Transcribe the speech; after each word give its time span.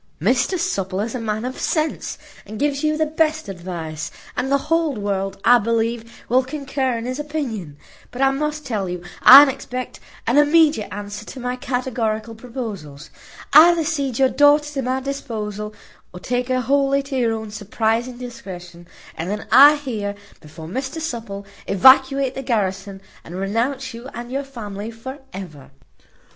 Mr 0.19 0.57
Supple 0.57 0.99
is 1.01 1.13
a 1.13 1.19
man 1.19 1.45
of 1.45 1.59
sense, 1.59 2.17
and 2.47 2.57
gives 2.57 2.83
you 2.83 2.97
the 2.97 3.05
best 3.05 3.47
advice; 3.47 4.09
and 4.35 4.51
the 4.51 4.57
whole 4.57 4.95
world, 4.95 5.37
I 5.45 5.59
believe, 5.59 6.23
will 6.27 6.43
concur 6.43 6.97
in 6.97 7.05
his 7.05 7.19
opinion; 7.19 7.77
but 8.09 8.19
I 8.19 8.31
must 8.31 8.65
tell 8.65 8.89
you 8.89 9.03
I 9.21 9.47
expect 9.51 9.99
an 10.25 10.39
immediate 10.39 10.91
answer 10.91 11.23
to 11.25 11.39
my 11.39 11.55
categorical 11.55 12.33
proposals. 12.33 13.11
Either 13.53 13.85
cede 13.85 14.17
your 14.17 14.29
daughter 14.29 14.73
to 14.73 14.81
my 14.81 15.01
disposal, 15.01 15.71
or 16.11 16.19
take 16.19 16.47
her 16.47 16.61
wholly 16.61 17.03
to 17.03 17.15
your 17.15 17.33
own 17.33 17.51
surprizing 17.51 18.17
discretion, 18.17 18.87
and 19.15 19.29
then 19.29 19.45
I 19.51 19.75
here, 19.75 20.15
before 20.39 20.65
Mr 20.65 20.99
Supple, 20.99 21.45
evacuate 21.67 22.33
the 22.33 22.41
garrison, 22.41 23.03
and 23.23 23.35
renounce 23.35 23.93
you 23.93 24.07
and 24.15 24.31
your 24.31 24.45
family 24.45 24.89
for 24.89 25.19
ever." 25.31 25.69